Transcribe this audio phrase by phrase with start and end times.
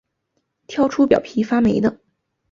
[0.65, 1.99] 挑出表皮发霉的